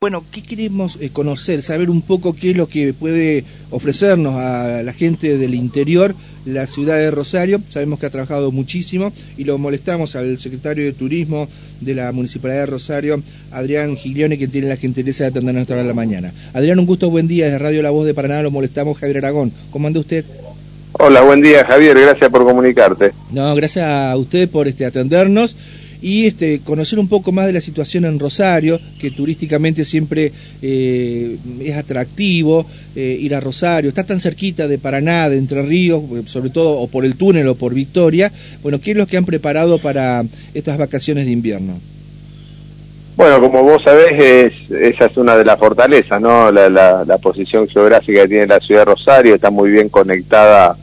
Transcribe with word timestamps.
Bueno, 0.00 0.24
¿qué 0.30 0.44
queremos 0.44 0.96
eh, 1.00 1.10
conocer? 1.12 1.60
Saber 1.60 1.90
un 1.90 2.02
poco 2.02 2.32
qué 2.32 2.52
es 2.52 2.56
lo 2.56 2.68
que 2.68 2.92
puede 2.92 3.42
ofrecernos 3.72 4.36
a 4.36 4.80
la 4.84 4.92
gente 4.92 5.36
del 5.36 5.56
interior 5.56 6.14
la 6.44 6.68
ciudad 6.68 6.98
de 6.98 7.10
Rosario. 7.10 7.60
Sabemos 7.68 7.98
que 7.98 8.06
ha 8.06 8.10
trabajado 8.10 8.52
muchísimo 8.52 9.12
y 9.36 9.42
lo 9.42 9.58
molestamos 9.58 10.14
al 10.14 10.38
secretario 10.38 10.84
de 10.84 10.92
Turismo 10.92 11.48
de 11.80 11.96
la 11.96 12.12
Municipalidad 12.12 12.60
de 12.60 12.66
Rosario, 12.66 13.20
Adrián 13.50 13.96
Giglione, 13.96 14.38
quien 14.38 14.52
tiene 14.52 14.68
la 14.68 14.76
gentileza 14.76 15.24
de 15.24 15.30
atendernos 15.30 15.62
esta 15.62 15.74
hora 15.74 15.82
de 15.82 15.88
la 15.88 15.94
mañana. 15.94 16.32
Adrián, 16.54 16.78
un 16.78 16.86
gusto, 16.86 17.10
buen 17.10 17.26
día. 17.26 17.46
Desde 17.46 17.58
Radio 17.58 17.82
La 17.82 17.90
Voz 17.90 18.06
de 18.06 18.14
Paraná 18.14 18.40
lo 18.40 18.52
molestamos, 18.52 18.98
Javier 18.98 19.18
Aragón. 19.18 19.50
¿Cómo 19.72 19.88
anda 19.88 19.98
usted? 19.98 20.24
Hola, 20.92 21.22
buen 21.22 21.42
día, 21.42 21.64
Javier. 21.64 21.98
Gracias 21.98 22.30
por 22.30 22.44
comunicarte. 22.44 23.10
No, 23.32 23.52
gracias 23.56 23.84
a 23.84 24.16
usted 24.16 24.48
por 24.48 24.68
este 24.68 24.86
atendernos 24.86 25.56
y 26.00 26.26
este, 26.26 26.60
conocer 26.60 26.98
un 26.98 27.08
poco 27.08 27.32
más 27.32 27.46
de 27.46 27.52
la 27.52 27.60
situación 27.60 28.04
en 28.04 28.18
Rosario, 28.18 28.80
que 29.00 29.10
turísticamente 29.10 29.84
siempre 29.84 30.32
eh, 30.62 31.36
es 31.60 31.76
atractivo 31.76 32.66
eh, 32.94 33.18
ir 33.20 33.34
a 33.34 33.40
Rosario, 33.40 33.88
está 33.88 34.04
tan 34.04 34.20
cerquita 34.20 34.68
de 34.68 34.78
Paraná, 34.78 35.28
de 35.28 35.38
Entre 35.38 35.62
Ríos, 35.62 36.02
eh, 36.12 36.22
sobre 36.26 36.50
todo 36.50 36.78
o 36.78 36.86
por 36.88 37.04
el 37.04 37.16
túnel 37.16 37.48
o 37.48 37.54
por 37.54 37.74
Victoria. 37.74 38.30
Bueno, 38.62 38.80
¿qué 38.80 38.92
es 38.92 38.96
lo 38.96 39.06
que 39.06 39.16
han 39.16 39.24
preparado 39.24 39.78
para 39.78 40.24
estas 40.54 40.78
vacaciones 40.78 41.26
de 41.26 41.32
invierno? 41.32 41.74
Bueno, 43.16 43.40
como 43.40 43.64
vos 43.64 43.82
sabés, 43.82 44.52
esa 44.70 45.06
es 45.06 45.16
una 45.16 45.36
de 45.36 45.44
las 45.44 45.58
fortalezas, 45.58 46.20
¿no? 46.20 46.52
La, 46.52 47.18
posición 47.20 47.66
geográfica 47.66 48.22
que 48.22 48.28
tiene 48.28 48.46
la 48.46 48.60
ciudad 48.60 48.82
de 48.82 48.92
Rosario 48.92 49.34
está 49.34 49.50
muy 49.50 49.70
bien 49.70 49.88
conectada 49.88 50.76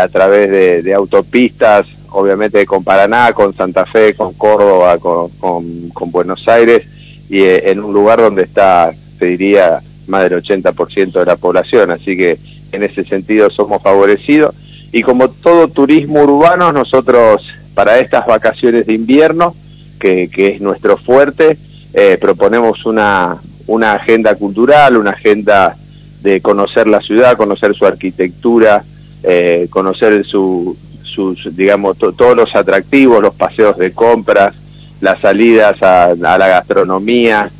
a 0.00 0.08
través 0.08 0.82
de 0.82 0.94
autopistas, 0.94 1.86
obviamente 2.10 2.64
con 2.66 2.84
Paraná, 2.84 3.32
con 3.32 3.54
Santa 3.54 3.86
Fe, 3.86 4.14
con 4.14 4.34
Córdoba, 4.34 4.98
con, 4.98 6.10
Buenos 6.10 6.46
Aires, 6.48 6.86
y 7.28 7.40
eh, 7.42 7.70
en 7.70 7.82
un 7.82 7.92
lugar 7.92 8.20
donde 8.20 8.42
está, 8.42 8.92
se 9.18 9.26
diría, 9.26 9.80
más 10.06 10.28
del 10.28 10.42
80% 10.42 11.12
de 11.12 11.24
la 11.24 11.36
población, 11.36 11.90
así 11.90 12.16
que 12.16 12.38
en 12.72 12.82
ese 12.82 13.04
sentido 13.04 13.50
somos 13.50 13.82
favorecidos. 13.82 14.54
Y 14.92 15.02
como 15.02 15.30
todo 15.30 15.68
turismo 15.68 16.22
urbano, 16.22 16.72
nosotros 16.72 17.46
para 17.74 17.98
estas 18.00 18.26
vacaciones 18.26 18.86
de 18.86 18.94
invierno, 18.94 19.54
que, 20.00 20.28
que 20.28 20.48
es 20.48 20.60
nuestro 20.60 20.96
fuerte, 20.96 21.56
eh, 21.92 22.18
proponemos 22.20 22.84
una, 22.86 23.38
una 23.66 23.92
agenda 23.92 24.34
cultural, 24.34 24.96
una 24.96 25.10
agenda 25.10 25.76
de 26.22 26.40
conocer 26.40 26.86
la 26.86 27.00
ciudad, 27.00 27.36
conocer 27.36 27.74
su 27.74 27.86
arquitectura, 27.86 28.84
eh, 29.22 29.68
conocer 29.70 30.24
su, 30.24 30.76
sus, 31.20 31.54
digamos, 31.56 31.98
todos 31.98 32.36
los 32.36 32.54
atractivos, 32.54 33.22
los 33.22 33.34
paseos 33.34 33.76
de 33.76 33.92
compras, 33.92 34.54
las 35.00 35.20
salidas 35.20 35.82
a, 35.82 36.14
la 36.14 36.38
gastronomía, 36.38 37.50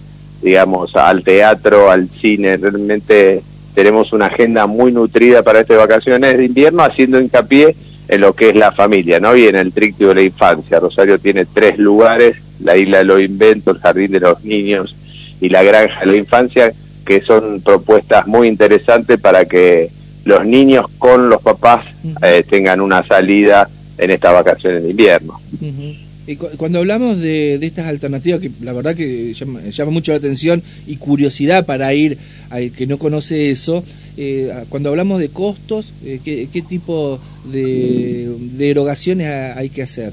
digamos, 0.42 0.96
al 0.96 1.22
teatro, 1.22 1.90
al 1.90 2.08
cine. 2.08 2.56
Realmente 2.56 3.42
tenemos 3.74 4.12
una 4.12 4.26
agenda 4.26 4.66
muy 4.66 4.92
nutrida 4.92 5.42
para 5.42 5.60
estas 5.60 5.78
vacaciones 5.78 6.38
de 6.38 6.44
invierno, 6.46 6.82
haciendo 6.82 7.20
hincapié 7.20 7.74
en 8.08 8.20
lo 8.20 8.34
que 8.34 8.50
es 8.50 8.56
la 8.56 8.72
familia, 8.72 9.20
¿no? 9.20 9.36
Y 9.36 9.46
en 9.46 9.56
el 9.56 9.72
tríptico 9.72 10.08
de 10.08 10.14
la 10.16 10.22
infancia. 10.22 10.80
Rosario 10.80 11.18
tiene 11.18 11.44
tres 11.44 11.78
lugares, 11.78 12.36
la 12.60 12.76
isla 12.76 12.98
de 12.98 13.04
los 13.04 13.20
inventos, 13.20 13.76
el 13.76 13.82
jardín 13.82 14.12
de 14.12 14.20
los 14.20 14.42
niños 14.44 14.96
y 15.40 15.48
la 15.48 15.62
granja 15.62 16.00
de 16.00 16.06
la 16.06 16.16
infancia, 16.16 16.72
que 17.04 17.20
son 17.20 17.60
propuestas 17.60 18.26
muy 18.26 18.48
interesantes 18.48 19.20
para 19.20 19.44
que 19.44 19.90
los 20.24 20.44
niños 20.44 20.86
con 20.98 21.28
los 21.28 21.40
papás 21.40 21.84
eh, 22.22 22.44
tengan 22.48 22.80
una 22.80 23.06
salida 23.06 23.68
en 23.98 24.10
estas 24.10 24.32
vacaciones 24.32 24.82
de 24.82 24.90
invierno. 24.90 25.40
Y 26.26 26.36
cuando 26.36 26.78
hablamos 26.78 27.18
de, 27.18 27.54
estas 27.54 27.86
alternativas, 27.86 28.40
que 28.40 28.50
la 28.62 28.72
verdad 28.72 28.94
que 28.94 29.34
llama, 29.34 29.90
mucho 29.90 30.12
la 30.12 30.18
atención 30.18 30.62
y 30.86 30.96
curiosidad 30.96 31.66
para 31.66 31.92
ir 31.92 32.18
al 32.50 32.70
que 32.70 32.86
no 32.86 32.98
conoce 32.98 33.50
eso, 33.50 33.84
eh, 34.16 34.52
cuando 34.68 34.90
hablamos 34.90 35.18
de 35.18 35.30
costos, 35.30 35.92
eh, 36.04 36.20
¿qué, 36.24 36.62
tipo 36.62 37.18
de, 37.44 38.28
de, 38.38 38.70
erogaciones 38.70 39.56
hay 39.56 39.70
que 39.70 39.82
hacer? 39.82 40.12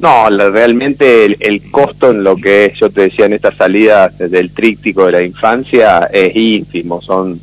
No, 0.00 0.30
realmente 0.30 1.26
el, 1.26 1.36
el, 1.40 1.70
costo 1.70 2.10
en 2.10 2.24
lo 2.24 2.36
que 2.36 2.72
yo 2.74 2.88
te 2.88 3.02
decía 3.02 3.26
en 3.26 3.34
esta 3.34 3.54
salida 3.54 4.08
del 4.08 4.50
tríptico 4.50 5.06
de 5.06 5.12
la 5.12 5.22
infancia 5.22 6.08
es 6.10 6.34
ínfimo, 6.34 7.02
son 7.02 7.38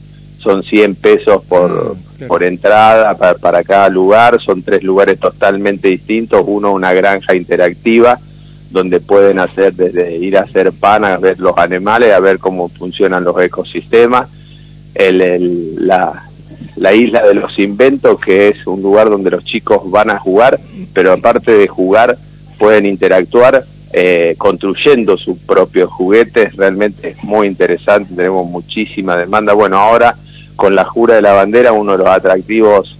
son 0.47 0.63
100 0.63 0.95
pesos 0.95 1.43
por, 1.43 1.97
por 2.27 2.43
entrada 2.43 3.15
para, 3.17 3.63
cada 3.63 3.89
lugar, 3.89 4.41
son 4.41 4.63
tres 4.63 4.83
lugares 4.83 5.19
totalmente 5.19 5.89
distintos, 5.89 6.43
uno 6.45 6.73
una 6.73 6.93
granja 6.93 7.35
interactiva, 7.35 8.19
donde 8.71 8.99
pueden 8.99 9.39
hacer 9.39 9.73
desde 9.73 10.17
ir 10.17 10.37
a 10.37 10.41
hacer 10.41 10.71
pan 10.73 11.05
a 11.05 11.17
ver 11.17 11.39
los 11.39 11.57
animales, 11.57 12.13
a 12.13 12.19
ver 12.19 12.39
cómo 12.39 12.69
funcionan 12.69 13.23
los 13.23 13.39
ecosistemas, 13.41 14.27
el, 14.95 15.75
la, 15.85 16.23
la 16.75 16.93
isla 16.93 17.25
de 17.25 17.35
los 17.35 17.57
inventos, 17.59 18.19
que 18.19 18.49
es 18.49 18.65
un 18.67 18.81
lugar 18.81 19.09
donde 19.09 19.31
los 19.31 19.43
chicos 19.43 19.89
van 19.89 20.09
a 20.09 20.19
jugar, 20.19 20.59
pero 20.93 21.13
aparte 21.13 21.51
de 21.51 21.67
jugar, 21.67 22.17
pueden 22.57 22.85
interactuar 22.85 23.65
eh, 23.93 24.35
construyendo 24.37 25.17
sus 25.17 25.37
propios 25.39 25.89
juguetes, 25.89 26.55
realmente 26.55 27.09
es 27.09 27.23
muy 27.23 27.47
interesante, 27.47 28.13
tenemos 28.15 28.45
muchísima 28.47 29.15
demanda. 29.15 29.53
Bueno, 29.53 29.77
ahora 29.77 30.15
con 30.57 30.75
la 30.75 30.83
jura 30.83 31.15
de 31.15 31.21
la 31.21 31.31
bandera, 31.31 31.71
uno 31.71 31.93
de 31.93 31.99
los 31.99 32.07
atractivos 32.07 32.97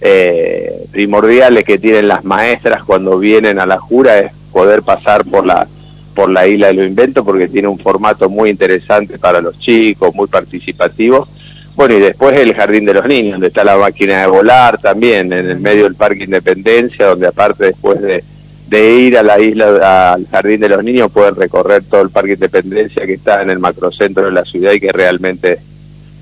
eh, 0.00 0.86
primordiales 0.92 1.64
que 1.64 1.78
tienen 1.78 2.08
las 2.08 2.24
maestras 2.24 2.84
cuando 2.84 3.18
vienen 3.18 3.58
a 3.58 3.66
la 3.66 3.78
jura 3.78 4.18
es 4.18 4.32
poder 4.52 4.82
pasar 4.82 5.24
por 5.24 5.46
la 5.46 5.66
por 6.14 6.28
la 6.30 6.48
isla 6.48 6.66
de 6.66 6.74
los 6.74 6.86
inventos 6.88 7.24
porque 7.24 7.46
tiene 7.46 7.68
un 7.68 7.78
formato 7.78 8.28
muy 8.28 8.50
interesante 8.50 9.20
para 9.20 9.40
los 9.40 9.56
chicos, 9.60 10.12
muy 10.16 10.26
participativo. 10.26 11.28
Bueno, 11.76 11.94
y 11.94 12.00
después 12.00 12.36
el 12.36 12.54
Jardín 12.54 12.84
de 12.86 12.94
los 12.94 13.06
Niños, 13.06 13.34
donde 13.34 13.46
está 13.46 13.62
la 13.62 13.76
máquina 13.76 14.22
de 14.22 14.26
volar 14.26 14.78
también, 14.78 15.32
en 15.32 15.48
el 15.48 15.60
medio 15.60 15.84
del 15.84 15.94
Parque 15.94 16.24
Independencia, 16.24 17.06
donde 17.06 17.28
aparte 17.28 17.66
después 17.66 18.00
de, 18.00 18.24
de 18.66 18.94
ir 18.94 19.16
a 19.16 19.22
la 19.22 19.38
isla, 19.38 20.12
al 20.14 20.26
Jardín 20.26 20.58
de 20.58 20.68
los 20.68 20.82
Niños, 20.82 21.12
pueden 21.12 21.36
recorrer 21.36 21.84
todo 21.84 22.02
el 22.02 22.10
Parque 22.10 22.32
Independencia 22.32 23.06
que 23.06 23.14
está 23.14 23.40
en 23.40 23.50
el 23.50 23.60
macrocentro 23.60 24.24
de 24.24 24.32
la 24.32 24.44
ciudad 24.44 24.72
y 24.72 24.80
que 24.80 24.90
realmente 24.90 25.60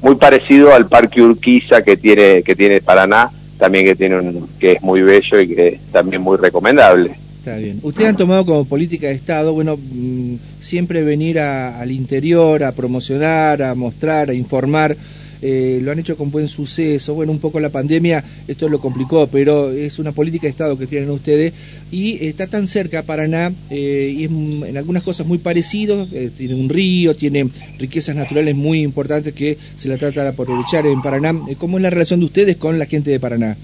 muy 0.07 0.15
parecido 0.15 0.73
al 0.73 0.87
Parque 0.87 1.21
Urquiza 1.21 1.83
que 1.83 1.97
tiene, 1.97 2.45
que 2.45 2.55
tiene 2.55 2.81
Paraná, 2.81 3.29
también 3.59 3.85
que, 3.85 3.97
tiene 3.97 4.21
un, 4.21 4.49
que 4.57 4.73
es 4.73 4.83
muy 4.83 5.03
bello 5.03 5.41
y 5.41 5.49
que 5.49 5.67
es 5.67 5.81
también 5.91 6.23
muy 6.23 6.37
recomendable. 6.37 7.11
Está 7.39 7.57
bien. 7.57 7.81
Ustedes 7.83 8.11
han 8.11 8.17
tomado 8.17 8.47
como 8.47 8.65
política 8.67 9.09
de 9.09 9.15
Estado, 9.15 9.53
bueno, 9.53 9.77
mm, 9.77 10.37
siempre 10.61 11.03
venir 11.03 11.41
al 11.41 11.91
interior 11.91 12.63
a 12.63 12.71
promocionar, 12.71 13.65
a 13.65 13.75
mostrar, 13.75 14.31
a 14.31 14.35
informar 14.35 14.97
eh, 15.43 15.81
lo 15.83 15.93
han 15.93 15.99
hecho 15.99 16.17
con 16.17 16.31
buen 16.31 16.49
suceso. 16.49 17.15
Bueno, 17.15 17.33
un 17.33 17.39
poco 17.39 17.61
la 17.61 17.71
pandemia 17.71 18.25
esto 18.49 18.69
lo 18.69 18.81
complicó, 18.81 19.27
pero 19.27 19.71
es 19.71 19.99
una 19.99 20.13
política 20.13 20.47
de 20.47 20.51
Estado 20.51 20.79
que 20.79 20.87
tienen 20.87 21.11
ustedes 21.11 21.53
y 21.91 22.27
está 22.27 22.47
tan 22.47 22.67
cerca 22.69 23.03
Paraná 23.03 23.53
eh, 23.71 24.15
y 24.17 24.25
es 24.25 24.31
en 24.31 24.77
algunas 24.77 25.03
cosas 25.03 25.27
muy 25.27 25.39
parecido. 25.39 26.07
Eh, 26.13 26.31
tiene 26.37 26.55
un 26.55 26.69
río, 26.69 27.15
tiene 27.15 27.49
riquezas 27.79 28.17
naturales 28.17 28.55
muy 28.55 28.83
importantes 28.83 29.35
que 29.35 29.59
se 29.77 29.89
la 29.89 29.97
trata 29.97 30.23
de 30.23 30.29
aprovechar 30.31 30.87
en 30.87 31.03
Paraná. 31.03 31.35
¿Cómo 31.59 31.79
es 31.79 31.83
la 31.83 31.91
relación 31.91 32.21
de 32.21 32.27
ustedes 32.27 32.57
con 32.57 32.79
la 32.79 32.87
gente 32.87 33.11
de 33.11 33.21
Paraná? 33.21 33.57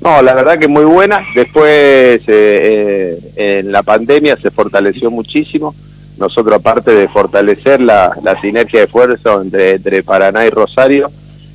No, 0.00 0.22
la 0.22 0.34
verdad 0.34 0.58
que 0.58 0.68
muy 0.68 0.84
buena. 0.84 1.24
Después, 1.34 2.22
en 2.28 3.72
la 3.72 3.82
pandemia 3.82 4.36
se 4.36 4.52
fortaleció 4.52 5.10
muchísimo 5.10 5.74
nosotros 6.18 6.56
aparte 6.56 6.92
de 6.92 7.08
fortalecer 7.08 7.80
la, 7.80 8.12
sinergia 8.40 8.80
de 8.80 8.86
fuerza 8.86 9.40
entre, 9.40 10.02
Paraná 10.02 10.44
y 10.46 10.50
Rosario, 10.50 11.10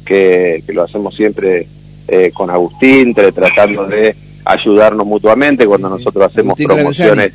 que, 0.06 0.64
lo 0.70 0.84
hacemos 0.84 1.16
siempre 1.16 1.68
eh, 2.08 2.32
con 2.34 2.50
Agustín, 2.50 3.14
tratando 3.14 3.86
de 3.86 4.16
ayudarnos 4.46 5.06
mutuamente 5.06 5.66
cuando 5.66 5.90
nosotros 5.90 6.32
hacemos 6.32 6.58
promociones. 6.58 7.34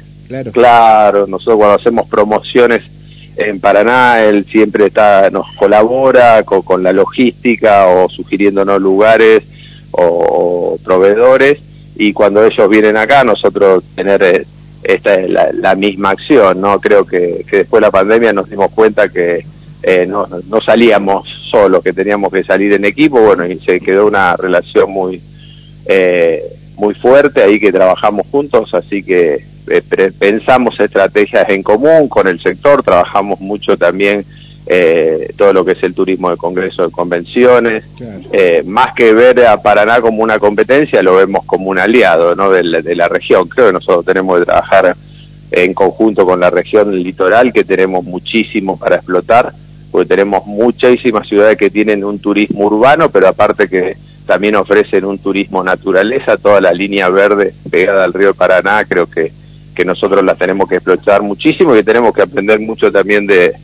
Claro. 0.53 1.27
nosotros 1.27 1.57
cuando 1.57 1.75
hacemos 1.77 2.07
promociones 2.09 2.83
en 3.37 3.61
Paraná, 3.61 4.23
él 4.25 4.45
siempre 4.45 4.87
está 4.87 5.31
nos 5.31 5.47
colabora 5.57 6.43
con, 6.43 6.83
la 6.83 6.93
logística 6.93 7.87
o 7.87 8.09
sugiriéndonos 8.09 8.81
lugares 8.81 9.45
o, 9.93 10.03
o, 10.03 10.79
proveedores 10.85 11.59
y 11.97 12.13
cuando 12.13 12.45
ellos 12.45 12.69
vienen 12.69 12.97
acá 12.97 13.25
nosotros 13.25 13.85
tener 13.95 14.23
eh, 14.23 14.47
esta 14.83 15.15
es 15.15 15.31
la, 15.31 15.75
misma 15.75 16.11
acción, 16.11 16.61
¿no? 16.61 16.81
Creo 16.81 17.05
que, 17.05 17.45
después 17.51 17.81
de 17.81 17.87
la 17.87 17.91
pandemia 17.91 18.33
nos 18.33 18.49
dimos 18.49 18.71
cuenta 18.73 19.09
que 19.09 19.45
eh, 19.83 20.07
no, 20.07 20.29
no 20.49 20.61
salíamos 20.61 21.29
solos, 21.51 21.83
que 21.83 21.93
teníamos 21.93 22.33
que 22.33 22.45
salir 22.45 22.73
en 22.73 22.85
equipo, 22.85 23.21
bueno, 23.21 23.47
y 23.47 23.59
se 23.61 23.81
quedó 23.81 24.07
una 24.07 24.37
relación 24.37 24.91
muy, 24.91 25.21
eh, 25.87 26.43
muy 26.77 26.95
fuerte 26.95 27.43
ahí 27.43 27.59
que 27.59 27.73
trabajamos 27.73 28.27
juntos, 28.31 28.75
así 28.75 29.03
que 29.03 29.45
eh, 29.71 30.13
pensamos 30.19 30.79
estrategias 30.81 31.49
en 31.49 31.63
común 31.63 32.09
con 32.09 32.29
el 32.29 32.41
sector, 32.41 32.83
trabajamos 32.83 33.41
mucho 33.41 33.77
también 33.77 34.25
eh, 34.71 35.33
todo 35.35 35.55
lo 35.55 35.65
que 35.65 35.73
es 35.73 35.83
el 35.83 35.95
turismo 35.95 36.29
de 36.29 36.37
congreso 36.37 36.85
de 36.85 36.93
convenciones. 36.93 37.85
Eh, 38.31 38.63
más 38.67 38.93
que 38.93 39.15
ver 39.15 39.47
a 39.47 39.63
Paraná 39.63 40.03
como 40.03 40.23
una 40.23 40.39
competencia, 40.39 41.03
lo 41.03 41.17
vemos 41.17 41.47
como 41.47 41.71
un 41.71 41.79
aliado 41.79 42.37
¿no? 42.37 42.51
de, 42.51 42.63
la, 42.63 43.09
región. 43.09 43.49
Creo 43.49 43.69
que 43.69 43.73
nosotros 43.73 44.05
tenemos 44.05 44.39
que 44.39 44.45
trabajar 44.45 44.95
en 45.51 45.73
conjunto 45.73 46.27
con 46.27 46.41
la 46.41 46.51
región 46.51 46.95
litoral, 46.95 47.51
que 47.51 47.65
tenemos 47.65 48.05
muchísimo 48.05 48.79
para 48.79 48.97
explotar, 48.97 49.55
porque 49.91 50.07
tenemos 50.07 50.47
muchísimas 50.47 51.27
ciudades 51.27 51.57
que 51.57 51.71
tienen 51.71 52.05
un 52.05 52.19
turismo 52.19 52.67
urbano, 52.67 53.11
pero 53.11 53.29
aparte 53.29 53.71
que 53.71 53.97
también 54.27 54.55
ofrecen 54.57 55.07
un 55.07 55.17
turismo 55.17 55.65
naturaleza, 55.65 56.37
toda 56.37 56.61
la 56.61 56.75
línea 56.75 57.09
verde 57.09 57.55
pegada 57.71 58.05
al 58.05 58.13
río 58.13 58.35
Paraná, 58.35 58.85
creo 58.85 59.07
que, 59.07 59.33
que 59.75 59.87
nosotros 59.87 60.23
la 60.23 60.35
tenemos 60.35 60.69
que 60.69 60.75
explotar 60.75 61.23
muchísimo 61.23 61.73
y 61.73 61.79
que 61.79 61.85
tenemos 61.85 62.13
que 62.13 62.21
aprender 62.21 62.61
mucho 62.61 62.93
también 62.93 63.27
de, 63.27 63.55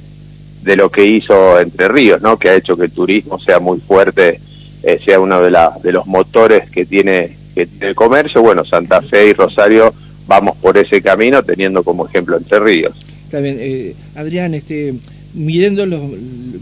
de 0.65 0.77
lo 0.77 0.91
que 0.91 1.05
hizo 1.05 1.61
Entre 1.61 1.89
Ríos, 1.89 2.23
¿no? 2.23 2.39
que 2.39 2.49
ha 2.49 2.57
hecho 2.57 2.77
que 2.77 2.87
el 2.87 2.91
turismo 2.91 3.39
sea 3.39 3.61
muy 3.61 3.81
fuerte, 3.81 4.41
eh, 4.83 4.99
sea 5.05 5.21
uno 5.21 5.43
de, 5.43 5.51
la, 5.51 5.77
de 5.83 5.93
los 5.93 6.07
motores 6.07 6.71
que 6.71 6.87
tiene, 6.87 7.37
que 7.55 7.69
el 7.81 7.95
comercio. 7.95 8.43
Bueno, 8.43 8.65
Santa 8.65 9.03
Fe 9.03 9.29
y 9.29 9.33
Rosario 9.35 9.93
vamos 10.27 10.57
por 10.57 10.79
ese 10.79 11.03
camino 11.03 11.43
teniendo 11.43 11.83
como 11.83 12.07
ejemplo 12.07 12.39
Entre 12.39 12.59
Ríos. 12.59 12.97
Está 13.25 13.41
bien, 13.41 13.59
eh, 13.61 13.95
Adrián, 14.15 14.55
este, 14.55 14.95
mirando 15.35 15.85
los, 15.85 16.01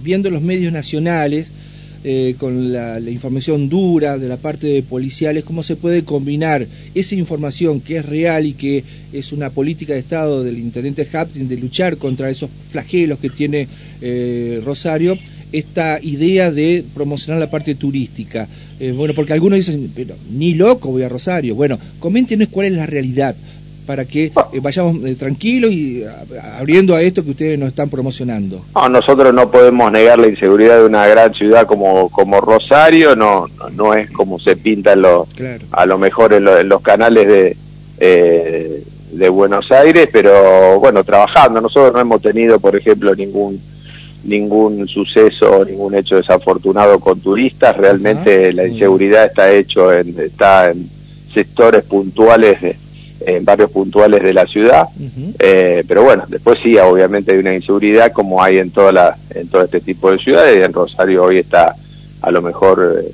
viendo 0.03 0.31
los 0.31 0.43
medios 0.43 0.73
nacionales, 0.73 1.49
eh, 2.05 2.35
con 2.39 2.73
la, 2.73 2.99
información 2.99 3.69
dura 3.69 4.19
de 4.19 4.29
la 4.29 4.37
parte 4.37 4.67
de 4.67 4.83
policiales, 4.83 5.45
cómo 5.45 5.63
se 5.63 5.77
puede 5.77 6.03
combinar 6.03 6.67
esa 6.95 7.15
información 7.15 7.81
que 7.81 7.99
es 7.99 8.07
real 8.07 8.45
y 8.45 8.55
que 8.55 8.83
es 9.13 9.33
una 9.33 9.51
política 9.51 9.93
de 9.93 10.01
Estado 10.01 10.43
del 10.43 10.59
intendente 10.59 11.09
Haptin 11.13 11.49
de 11.49 11.57
luchar 11.57 11.99
contra 11.99 12.29
esos 12.29 12.51
flagelos 12.71 13.21
que 13.21 13.31
tiene 13.31 13.69
eh, 14.01 14.61
Rosario, 14.65 15.17
esta 15.53 16.01
idea 16.03 16.51
de 16.51 16.85
promocionar 16.93 17.39
la 17.39 17.51
parte 17.51 17.75
turística. 17.75 18.49
Eh, 18.81 18.91
bueno, 18.91 19.15
porque 19.15 19.35
algunos 19.35 19.59
dicen, 19.59 19.93
pero 19.95 20.17
ni 20.33 20.55
loco 20.55 20.91
voy 20.91 21.03
a 21.03 21.09
Rosario. 21.09 21.55
Bueno, 21.55 21.79
coméntenos 22.01 22.49
cuál 22.49 22.67
es 22.67 22.73
la 22.73 22.87
realidad 22.87 23.37
para 23.87 24.05
que 24.05 24.27
eh, 24.27 24.61
vayamos 24.61 25.05
eh, 25.05 25.15
tranquilos 25.15 25.73
y 25.73 26.05
abriendo 26.59 26.95
a 26.95 27.03
esto 27.03 27.25
que 27.25 27.33
ustedes 27.33 27.59
nos 27.59 27.69
están 27.69 27.91
promocionando. 27.91 28.65
No, 28.75 28.89
nosotros 28.89 29.35
no 29.35 29.51
podemos 29.51 29.91
negar 29.91 30.19
la 30.19 30.29
inseguridad 30.29 30.79
de 30.79 30.87
una 30.87 31.07
gran 31.07 31.35
ciudad 31.35 31.67
como, 31.67 32.09
como 32.11 32.41
Rosario, 32.41 33.17
no, 33.17 33.47
no, 33.73 33.95
es 33.95 34.11
como 34.11 34.39
se 34.39 34.57
pinta 34.57 34.95
los, 34.95 35.29
a 35.73 35.87
lo 35.87 35.99
mejor 35.99 36.33
en, 36.33 36.69
los 36.69 36.83
canales 36.83 37.27
de, 37.27 37.57
eh, 37.99 38.85
de 39.13 39.29
Buenos 39.29 39.71
Aires, 39.73 40.09
pero 40.13 40.79
bueno, 40.79 41.03
trabajando. 41.05 41.61
Nosotros 41.61 41.93
no 41.95 42.01
hemos 42.01 42.23
tenido, 42.23 42.61
por 42.61 42.77
ejemplo, 42.77 43.15
ningún 43.15 43.61
ningún 44.25 44.87
suceso, 44.87 45.65
ningún 45.65 45.97
hecho 45.97 46.15
desafortunado 46.15 47.01
con 47.01 47.19
turistas. 47.21 47.77
Realmente 47.77 48.53
la 48.53 48.69
inseguridad 48.69 49.27
está 49.27 49.51
hecho 49.51 49.93
en, 49.93 50.17
está 50.21 50.71
en 50.71 50.89
sectores 51.35 51.83
puntuales 51.83 52.61
de, 52.61 52.77
en 53.27 53.45
barrios 53.45 53.71
puntuales 53.71 54.23
de 54.23 54.33
la 54.33 54.47
ciudad, 54.47 54.89
eh, 55.39 55.85
pero 55.87 56.03
bueno, 56.03 56.25
después 56.29 56.59
sí, 56.63 56.77
obviamente 56.79 57.33
hay 57.33 57.39
una 57.39 57.55
inseguridad 57.55 58.13
como 58.13 58.43
hay 58.43 58.59
en 58.59 58.71
toda 58.71 58.93
la, 58.93 59.17
en 59.31 59.49
todo 59.49 59.63
este 59.63 59.81
tipo 59.81 60.11
de 60.11 60.19
ciudades, 60.19 60.59
y 60.59 60.63
en 60.63 60.73
Rosario 60.73 61.25
hoy 61.25 61.39
está 61.39 61.75
a 62.21 62.31
lo 62.31 62.43
mejor 62.43 63.03
eh, 63.03 63.13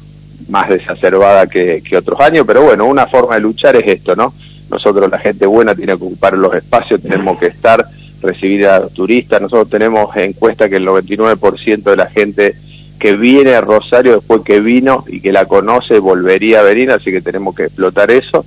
más 0.48 0.68
desacerbada 0.68 1.46
que, 1.46 1.82
que, 1.82 1.96
otros 1.96 2.20
años, 2.20 2.44
pero 2.46 2.62
bueno, 2.62 2.86
una 2.86 3.06
forma 3.06 3.34
de 3.34 3.40
luchar 3.40 3.76
es 3.76 3.86
esto, 3.86 4.14
¿no? 4.14 4.34
Nosotros, 4.70 5.10
la 5.10 5.18
gente 5.18 5.46
buena, 5.46 5.74
tiene 5.74 5.96
que 5.96 6.04
ocupar 6.04 6.36
los 6.36 6.54
espacios, 6.54 7.00
tenemos 7.02 7.38
que 7.38 7.46
estar, 7.46 7.84
recibir 8.20 8.66
a 8.66 8.80
los 8.80 8.92
turistas, 8.92 9.40
nosotros 9.40 9.70
tenemos 9.70 10.14
encuesta 10.16 10.68
que 10.68 10.76
el 10.76 10.86
99% 10.86 11.82
de 11.82 11.96
la 11.96 12.06
gente 12.06 12.54
que 12.98 13.14
viene 13.14 13.54
a 13.54 13.60
Rosario 13.60 14.16
después 14.16 14.42
que 14.42 14.60
vino 14.60 15.04
y 15.06 15.20
que 15.20 15.32
la 15.32 15.46
conoce 15.46 15.98
volvería 16.00 16.60
a 16.60 16.64
venir, 16.64 16.90
así 16.90 17.10
que 17.10 17.20
tenemos 17.20 17.54
que 17.54 17.64
explotar 17.64 18.10
eso 18.10 18.44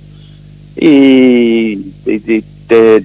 y, 0.76 1.92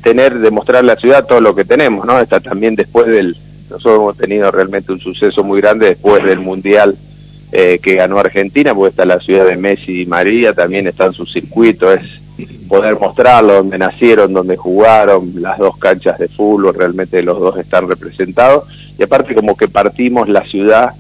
tener, 0.02 0.40
demostrar 0.40 0.84
la 0.84 0.96
ciudad 0.96 1.26
todo 1.26 1.42
lo 1.42 1.56
que 1.56 1.66
tenemos, 1.66 2.06
¿no? 2.06 2.20
Está 2.20 2.40
también 2.40 2.76
después 2.76 3.08
del, 3.08 3.36
nosotros 3.70 3.96
hemos 3.96 4.18
tenido 4.18 4.50
realmente 4.52 4.92
un 4.92 5.00
suceso 5.00 5.44
muy 5.44 5.60
grande 5.60 5.88
después 5.88 6.24
del 6.24 6.40
Mundial 6.40 6.96
eh, 7.52 7.80
que 7.82 7.96
ganó 7.96 8.20
Argentina, 8.20 8.74
porque 8.74 8.92
está 8.92 9.06
la 9.06 9.20
ciudad 9.20 9.46
de 9.46 9.58
Messi 9.58 10.02
y 10.02 10.06
María, 10.06 10.54
también 10.54 10.88
está 10.88 11.06
en 11.08 11.14
su 11.14 11.26
circuito, 11.26 11.92
es 11.92 12.02
poder 12.68 13.00
mostrarlo, 13.00 13.54
donde 13.54 13.78
nacieron, 13.78 14.34
donde 14.34 14.58
jugaron, 14.58 15.34
las 15.42 15.58
dos 15.58 15.78
canchas 15.78 16.20
de 16.20 16.28
fútbol, 16.28 16.76
realmente 16.76 17.22
los 17.24 17.40
dos 17.40 17.58
están 17.58 17.88
representados, 17.88 18.66
y 18.98 19.04
aparte 19.04 19.34
como 19.34 19.56
que 19.56 19.68
partimos 19.68 20.30
la 20.30 20.44
ciudad 20.44 20.92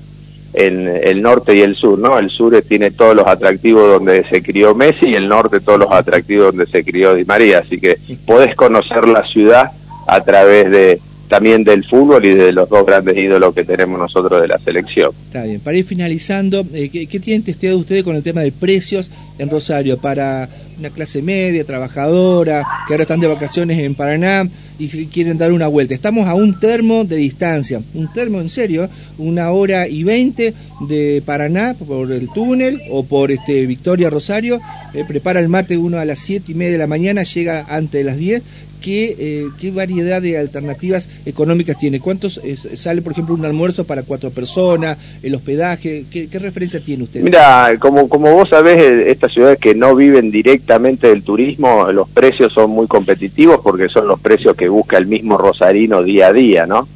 en 0.53 0.87
el 0.87 1.21
norte 1.21 1.55
y 1.55 1.61
el 1.61 1.75
sur, 1.75 1.99
¿no? 1.99 2.17
El 2.17 2.29
sur 2.29 2.59
tiene 2.67 2.91
todos 2.91 3.15
los 3.15 3.27
atractivos 3.27 3.87
donde 3.87 4.23
se 4.27 4.41
crió 4.41 4.73
Messi 4.73 5.07
y 5.07 5.13
el 5.15 5.27
norte 5.27 5.59
todos 5.59 5.79
los 5.79 5.91
atractivos 5.91 6.55
donde 6.55 6.65
se 6.65 6.83
crió 6.83 7.15
Di 7.15 7.25
María, 7.25 7.59
así 7.59 7.79
que 7.79 7.97
podés 8.25 8.55
conocer 8.55 9.07
la 9.07 9.25
ciudad 9.25 9.71
a 10.07 10.23
través 10.23 10.71
de 10.71 10.99
también 11.27 11.63
del 11.63 11.83
fútbol 11.83 12.23
y 12.25 12.33
de 12.33 12.53
los 12.53 12.69
dos 12.69 12.85
grandes 12.85 13.17
ídolos 13.17 13.53
que 13.53 13.65
tenemos 13.65 13.99
nosotros 13.99 14.41
de 14.41 14.47
la 14.47 14.57
selección. 14.59 15.11
Está 15.27 15.43
bien, 15.43 15.59
para 15.59 15.77
ir 15.77 15.85
finalizando, 15.85 16.65
eh, 16.73 16.89
¿qué, 16.89 17.05
¿qué, 17.07 17.19
tienen 17.19 17.43
testeado 17.43 17.77
ustedes 17.77 18.03
con 18.03 18.15
el 18.15 18.23
tema 18.23 18.41
de 18.41 18.53
precios 18.53 19.11
en 19.37 19.49
Rosario 19.49 19.97
para 19.97 20.47
una 20.79 20.89
clase 20.89 21.21
media, 21.21 21.63
trabajadora, 21.63 22.63
que 22.87 22.93
ahora 22.93 23.03
están 23.03 23.19
de 23.19 23.27
vacaciones 23.27 23.79
en 23.79 23.95
Paraná? 23.95 24.47
y 24.79 25.07
quieren 25.07 25.37
dar 25.37 25.51
una 25.51 25.67
vuelta. 25.67 25.93
Estamos 25.93 26.27
a 26.27 26.35
un 26.35 26.59
termo 26.59 27.03
de 27.03 27.15
distancia, 27.15 27.81
un 27.93 28.11
termo 28.13 28.39
en 28.41 28.49
serio, 28.49 28.89
una 29.17 29.51
hora 29.51 29.87
y 29.87 30.03
veinte 30.03 30.53
de 30.87 31.23
Paraná 31.25 31.73
por 31.73 32.11
el 32.11 32.29
túnel 32.29 32.81
o 32.91 33.03
por 33.03 33.31
este 33.31 33.65
Victoria 33.65 34.09
Rosario. 34.09 34.59
Eh, 34.93 35.03
prepara 35.07 35.39
el 35.39 35.49
mate 35.49 35.77
uno 35.77 35.97
a 35.97 36.05
las 36.05 36.19
siete 36.19 36.51
y 36.51 36.55
media 36.55 36.73
de 36.73 36.77
la 36.77 36.87
mañana, 36.87 37.23
llega 37.23 37.65
antes 37.69 37.93
de 37.93 38.03
las 38.03 38.17
10 38.17 38.43
¿Qué, 38.81 39.15
eh, 39.17 39.47
qué, 39.59 39.71
variedad 39.71 40.21
de 40.21 40.37
alternativas 40.37 41.09
económicas 41.25 41.77
tiene? 41.77 41.99
¿Cuántos 41.99 42.39
sale, 42.75 43.01
por 43.01 43.13
ejemplo, 43.13 43.35
un 43.35 43.45
almuerzo 43.45 43.85
para 43.85 44.03
cuatro 44.03 44.29
personas, 44.29 44.97
el 45.23 45.35
hospedaje? 45.35 46.05
¿Qué, 46.11 46.27
referencia 46.39 46.79
tiene 46.79 47.03
usted? 47.03 47.21
Mira, 47.21 47.71
como, 47.79 48.07
como 48.07 48.33
vos 48.33 48.49
sabés, 48.49 48.81
eh, 48.81 49.11
estas 49.11 49.33
ciudades 49.33 49.59
que 49.59 49.75
no 49.75 49.95
viven 49.95 50.31
directamente 50.31 51.07
del 51.07 51.23
turismo, 51.23 51.91
los 51.91 52.09
precios 52.09 52.53
son 52.53 52.71
muy 52.71 52.87
competitivos 52.87 53.59
porque 53.63 53.89
son 53.89 54.07
los 54.07 54.19
precios 54.19 54.55
que 54.55 54.69
busca 54.69 54.97
el 54.97 55.07
mismo 55.07 55.37
rosarino 55.37 56.03
día 56.03 56.27
a 56.27 56.33
día, 56.33 56.65
¿no? 56.65 56.87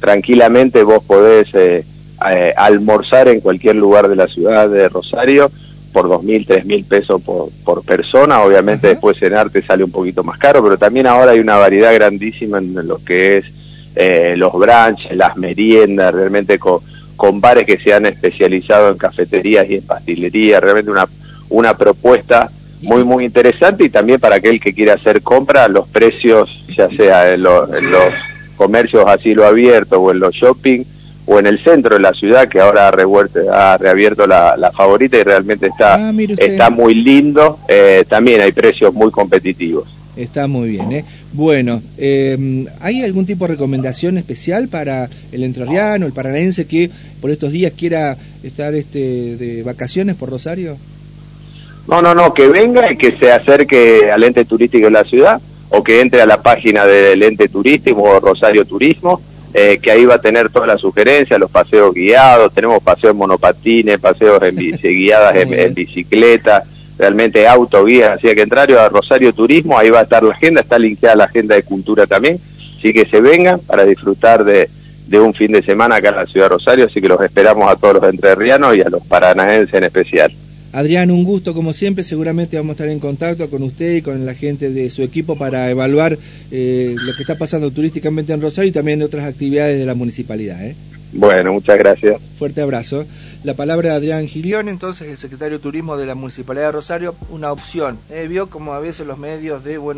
Tranquilamente 0.00 0.82
vos 0.82 1.02
podés 1.04 1.48
eh, 1.54 1.84
almorzar 2.56 3.28
en 3.28 3.40
cualquier 3.40 3.76
lugar 3.76 4.08
de 4.08 4.16
la 4.16 4.26
ciudad 4.26 4.68
de 4.68 4.88
Rosario 4.88 5.50
por 5.98 6.08
dos 6.08 6.22
mil, 6.22 6.46
tres 6.46 6.64
mil 6.64 6.84
pesos 6.84 7.20
por, 7.20 7.48
por 7.64 7.82
persona, 7.82 8.40
obviamente 8.42 8.86
después 8.86 9.18
después 9.18 9.50
te 9.50 9.62
sale 9.62 9.82
un 9.82 9.90
poquito 9.90 10.22
más 10.22 10.38
caro, 10.38 10.62
pero 10.62 10.78
también 10.78 11.08
ahora 11.08 11.32
hay 11.32 11.40
una 11.40 11.56
variedad 11.56 11.92
grandísima 11.92 12.58
en 12.58 12.86
lo 12.86 13.02
que 13.04 13.38
es 13.38 13.46
eh, 13.96 14.34
los 14.36 14.52
brunches, 14.52 15.16
las 15.16 15.36
meriendas, 15.36 16.14
realmente 16.14 16.56
con, 16.56 16.78
con 17.16 17.40
bares 17.40 17.66
que 17.66 17.78
se 17.78 17.92
han 17.92 18.06
especializado 18.06 18.90
en 18.90 18.96
cafeterías 18.96 19.68
y 19.68 19.74
en 19.74 19.82
pastelería, 19.82 20.60
realmente 20.60 20.92
una, 20.92 21.08
una 21.48 21.76
propuesta 21.76 22.48
muy 22.82 23.02
muy 23.02 23.24
interesante 23.24 23.82
y 23.82 23.90
también 23.90 24.20
para 24.20 24.36
aquel 24.36 24.60
que 24.60 24.72
quiera 24.72 24.94
hacer 24.94 25.20
compra, 25.20 25.66
los 25.66 25.88
precios, 25.88 26.64
ya 26.76 26.88
sea 26.90 27.34
en, 27.34 27.40
en 27.40 27.90
los 27.90 28.14
comercios 28.56 29.04
así 29.08 29.34
lo 29.34 29.44
abierto 29.44 30.00
o 30.00 30.12
en 30.12 30.20
los 30.20 30.32
shopping, 30.32 30.84
o 31.28 31.38
en 31.38 31.46
el 31.46 31.62
centro 31.62 31.94
de 31.94 32.00
la 32.00 32.14
ciudad 32.14 32.48
que 32.48 32.58
ahora 32.58 32.88
ha, 32.88 33.72
ha 33.72 33.76
reabierto 33.76 34.26
la, 34.26 34.72
favorita 34.74 35.18
y 35.18 35.22
realmente 35.22 35.66
está, 35.66 35.96
ah, 35.96 36.12
está 36.38 36.70
muy 36.70 36.94
lindo, 36.94 37.58
eh, 37.68 38.04
también 38.08 38.40
hay 38.40 38.52
precios 38.52 38.94
muy 38.94 39.10
competitivos. 39.10 39.86
Está 40.16 40.46
muy 40.46 40.70
bien, 40.70 40.90
¿eh? 40.90 41.04
Bueno, 41.32 41.82
eh, 41.98 42.66
¿hay 42.80 43.02
algún 43.02 43.26
tipo 43.26 43.46
de 43.46 43.52
recomendación 43.52 44.16
especial 44.16 44.68
para 44.68 45.08
el 45.30 45.44
entrerriano, 45.44 46.06
el 46.06 46.12
paranaense 46.12 46.66
que 46.66 46.90
por 47.20 47.30
estos 47.30 47.52
días 47.52 47.72
quiera 47.76 48.16
estar 48.42 48.74
este, 48.74 49.36
de 49.36 49.62
vacaciones 49.62 50.16
por 50.16 50.30
Rosario? 50.30 50.78
No, 51.86 52.00
no, 52.00 52.14
no, 52.14 52.32
que 52.32 52.48
venga 52.48 52.90
y 52.90 52.96
que 52.96 53.16
se 53.18 53.30
acerque 53.30 54.10
al 54.10 54.24
ente 54.24 54.46
turístico 54.46 54.86
de 54.86 54.92
la 54.92 55.04
ciudad 55.04 55.40
o 55.68 55.82
que 55.82 56.00
entre 56.00 56.22
a 56.22 56.26
la 56.26 56.42
página 56.42 56.86
del 56.86 57.22
ente 57.22 57.48
turístico 57.48 58.02
o 58.02 58.18
Rosario 58.18 58.64
Turismo 58.64 59.20
eh, 59.60 59.80
que 59.82 59.90
ahí 59.90 60.04
va 60.04 60.14
a 60.14 60.20
tener 60.20 60.50
todas 60.50 60.68
las 60.68 60.80
sugerencias, 60.80 61.40
los 61.40 61.50
paseos 61.50 61.92
guiados, 61.92 62.54
tenemos 62.54 62.80
paseos 62.80 63.10
en 63.10 63.16
monopatines, 63.16 63.98
paseos 63.98 64.40
en 64.44 64.54
guiadas 64.82 65.34
en, 65.34 65.74
bicicleta, 65.74 66.62
realmente 66.96 67.48
autoguías, 67.48 68.18
así 68.18 68.32
que 68.36 68.42
entrar 68.42 68.70
a 68.70 68.88
Rosario 68.88 69.32
Turismo, 69.32 69.76
ahí 69.76 69.90
va 69.90 69.98
a 69.98 70.02
estar 70.04 70.22
la 70.22 70.32
agenda, 70.32 70.60
está 70.60 70.78
linkeada 70.78 71.16
la 71.16 71.24
agenda 71.24 71.56
de 71.56 71.64
cultura 71.64 72.06
también, 72.06 72.38
así 72.78 72.92
que 72.92 73.04
se 73.06 73.20
vengan 73.20 73.58
para 73.58 73.84
disfrutar 73.84 74.44
de, 74.44 74.70
de 75.08 75.18
un 75.18 75.34
fin 75.34 75.50
de 75.50 75.62
semana 75.62 75.96
acá 75.96 76.10
en 76.10 76.16
la 76.16 76.26
ciudad 76.26 76.46
de 76.46 76.50
Rosario, 76.50 76.86
así 76.86 77.00
que 77.00 77.08
los 77.08 77.20
esperamos 77.20 77.68
a 77.68 77.74
todos 77.74 77.94
los 77.94 78.04
entrerrianos 78.04 78.76
y 78.76 78.82
a 78.82 78.88
los 78.88 79.04
paranaenses 79.06 79.74
en 79.74 79.82
especial. 79.82 80.32
Adrián, 80.72 81.10
un 81.10 81.24
gusto 81.24 81.54
como 81.54 81.72
siempre, 81.72 82.04
seguramente 82.04 82.56
vamos 82.56 82.70
a 82.70 82.74
estar 82.74 82.88
en 82.88 83.00
contacto 83.00 83.48
con 83.48 83.62
usted 83.62 83.96
y 83.96 84.02
con 84.02 84.26
la 84.26 84.34
gente 84.34 84.70
de 84.70 84.90
su 84.90 85.02
equipo 85.02 85.36
para 85.36 85.70
evaluar 85.70 86.18
eh, 86.50 86.94
lo 86.98 87.14
que 87.16 87.22
está 87.22 87.38
pasando 87.38 87.70
turísticamente 87.70 88.32
en 88.32 88.42
Rosario 88.42 88.68
y 88.68 88.72
también 88.72 89.02
otras 89.02 89.24
actividades 89.24 89.78
de 89.78 89.86
la 89.86 89.94
municipalidad. 89.94 90.62
¿eh? 90.64 90.76
Bueno, 91.12 91.54
muchas 91.54 91.78
gracias. 91.78 92.20
Fuerte 92.38 92.60
abrazo. 92.60 93.06
La 93.44 93.54
palabra 93.54 93.90
de 93.90 93.96
Adrián 93.96 94.26
Gilión, 94.26 94.68
entonces 94.68 95.08
el 95.08 95.16
secretario 95.16 95.58
de 95.58 95.62
Turismo 95.62 95.96
de 95.96 96.04
la 96.04 96.14
Municipalidad 96.14 96.66
de 96.66 96.72
Rosario, 96.72 97.14
una 97.30 97.50
opción. 97.50 97.98
¿eh? 98.10 98.26
Vio 98.28 98.50
como 98.50 98.74
a 98.74 98.80
veces 98.80 99.06
los 99.06 99.16
medios 99.16 99.64
de 99.64 99.78
Buenos 99.78 99.96